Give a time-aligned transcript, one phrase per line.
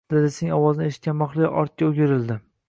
[0.11, 2.41] Dadasining ovozini eshitgan Mahliyo ortiga o`girildi